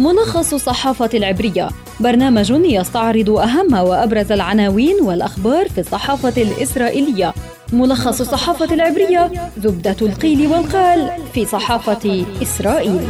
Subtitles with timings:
[0.00, 1.68] ملخص الصحافة العبرية.
[2.00, 7.34] برنامج يستعرض أهم وأبرز العناوين والأخبار في الصحافة الإسرائيلية.
[7.72, 13.00] ملخص الصحافة العبرية زبدة القيل والقال في صحافة إسرائيل.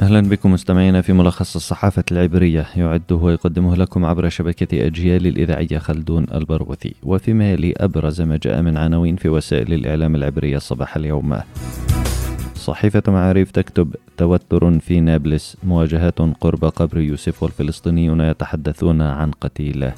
[0.00, 2.66] أهلا بكم مستمعينا في ملخص الصحافة العبرية.
[2.76, 6.94] يعده ويقدمه لكم عبر شبكة أجيال الإذاعية خلدون البرغوثي.
[7.02, 11.38] وفيما يلي أبرز ما جاء من عناوين في وسائل الإعلام العبرية صباح اليوم.
[12.68, 19.92] صحيفة معاريف تكتب توتر في نابلس مواجهات قرب قبر يوسف والفلسطينيون يتحدثون عن قتيله.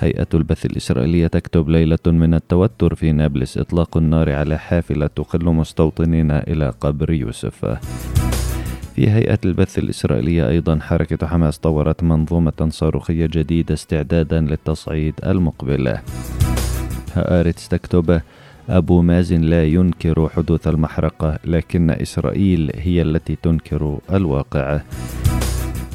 [0.00, 6.30] هيئة البث الإسرائيلية تكتب ليلة من التوتر في نابلس إطلاق النار على حافلة تقل مستوطنين
[6.30, 7.64] إلى قبر يوسف.
[8.94, 15.96] في هيئة البث الإسرائيلية أيضا حركة حماس طورت منظومة صاروخية جديدة استعدادا للتصعيد المقبل.
[17.14, 18.20] هآرتس تكتب
[18.68, 24.80] أبو مازن لا ينكر حدوث المحرقة لكن إسرائيل هي التي تنكر الواقع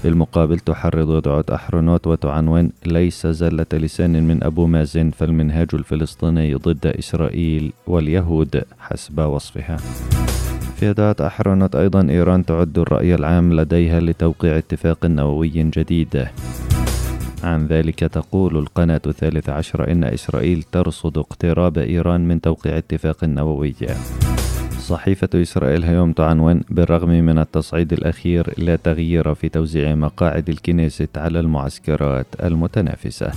[0.04, 2.72] بالمقابل تحرض دعوة أحرنوت وتعنون.
[2.86, 9.78] ليس زلة لسان من أبو مازن فالمنهاج الفلسطيني ضد إسرائيل واليهود حسب وصفها.
[10.76, 16.28] في دعوة أحرنوت أيضا إيران تعد الرأي العام لديها لتوقيع اتفاق نووي جديد.
[17.44, 23.76] عن ذلك تقول القناة الثالثة عشر إن إسرائيل ترصد اقتراب إيران من توقيع اتفاق نووي.
[24.80, 31.40] صحيفة إسرائيل هيوم تعنون بالرغم من التصعيد الأخير لا تغيير في توزيع مقاعد الكنيست على
[31.40, 33.32] المعسكرات المتنافسة.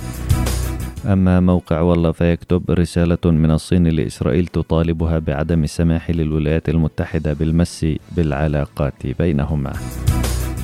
[1.05, 9.07] أما موقع والله فيكتب رسالة من الصين لإسرائيل تطالبها بعدم السماح للولايات المتحدة بالمس بالعلاقات
[9.19, 9.73] بينهما.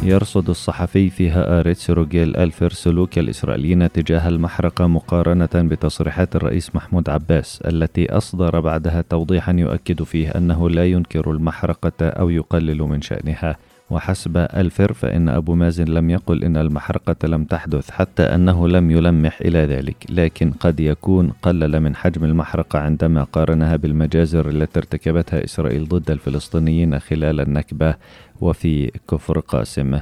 [0.03, 7.61] يرصد الصحفي في هآرتس روجيل ألفر سلوك الإسرائيليين تجاه المحرقة مقارنة بتصريحات الرئيس محمود عباس
[7.61, 13.56] التي أصدر بعدها توضيحا يؤكد فيه أنه لا ينكر المحرقة أو يقلل من شأنها.
[13.91, 19.41] وحسب الفر فإن أبو مازن لم يقل إن المحرقة لم تحدث حتى أنه لم يلمح
[19.41, 25.88] إلى ذلك لكن قد يكون قلل من حجم المحرقة عندما قارنها بالمجازر التي ارتكبتها إسرائيل
[25.88, 27.95] ضد الفلسطينيين خلال النكبة
[28.41, 29.99] وفي كفر قاسم.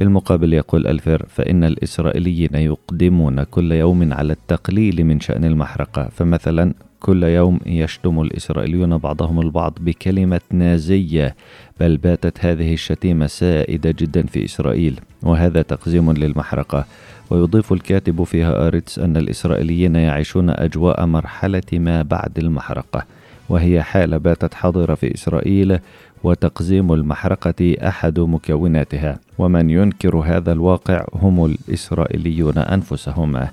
[0.00, 7.22] بالمقابل يقول الفر فإن الإسرائيليين يقدمون كل يوم على التقليل من شأن المحرقة فمثلا كل
[7.22, 11.34] يوم يشتم الإسرائيليون بعضهم البعض بكلمة نازية
[11.80, 16.84] بل باتت هذه الشتيمة سائدة جدا في إسرائيل وهذا تقزيم للمحرقة.
[17.30, 23.04] ويضيف الكاتب فيها آريتس أن الإسرائيليين يعيشون أجواء مرحلة ما بعد المحرقة
[23.48, 25.78] وهي حالة باتت حاضرة في إسرائيل
[26.24, 29.18] وتقزيم المحرقة أحد مكوناتها.
[29.38, 33.48] ومن ينكر هذا الواقع هم الإسرائيليون أنفسهم.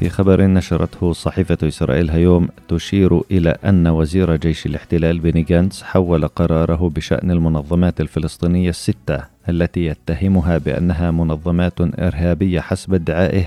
[0.00, 6.28] في خبر نشرته صحيفة إسرائيل هيوم تشير إلى أن وزير جيش الاحتلال بني جانتس حول
[6.28, 13.44] قراره بشأن المنظمات الفلسطينية الستة التي يتهمها بأنها منظمات إرهابية حسب ادعائه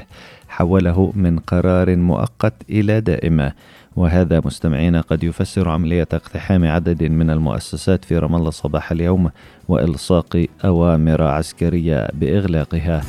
[0.47, 3.51] حوله من قرار مؤقت إلى دائمة.
[3.95, 9.29] وهذا مستمعين قد يفسر عملية اقتحام عدد من المؤسسات في رام الله صباح اليوم
[9.67, 13.01] وإلصاق أوامر عسكرية بإغلاقها.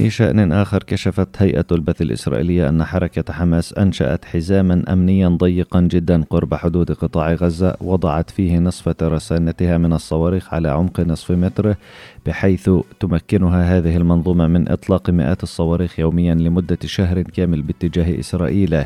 [0.00, 6.24] في شأن آخر كشفت هيئة البث الإسرائيلية أن حركة حماس أنشأت حزاما أمنيا ضيقا جدا
[6.30, 11.74] قرب حدود قطاع غزة وضعت فيه نصف ترسانتها من الصواريخ على عمق نصف متر
[12.26, 18.84] بحيث تمكنها هذه المنظومة من إطلاق مئات الصواريخ يوميا لمدة شهر كامل باتجاه إسرائيل.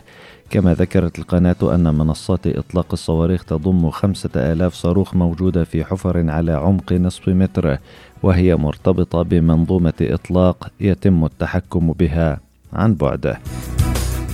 [0.51, 6.53] كما ذكرت القناة أن منصات إطلاق الصواريخ تضم خمسة آلاف صاروخ موجودة في حفر على
[6.53, 7.79] عمق نصف متر
[8.23, 12.41] وهي مرتبطة بمنظومة إطلاق يتم التحكم بها
[12.73, 13.37] عن بعد.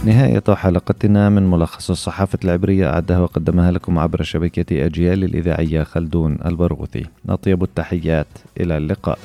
[0.04, 7.06] نهاية حلقتنا من ملخص الصحافة العبرية أعدها وقدمها لكم عبر شبكة أجيال الإذاعية خلدون البرغوثي.
[7.28, 8.26] أطيب التحيات
[8.60, 9.18] إلى اللقاء.